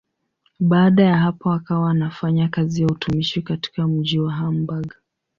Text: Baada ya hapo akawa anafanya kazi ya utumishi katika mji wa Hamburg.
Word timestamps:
Baada 0.59 1.03
ya 1.03 1.17
hapo 1.17 1.51
akawa 1.51 1.91
anafanya 1.91 2.47
kazi 2.47 2.81
ya 2.81 2.87
utumishi 2.87 3.41
katika 3.41 3.87
mji 3.87 4.19
wa 4.19 4.31
Hamburg. 4.33 4.93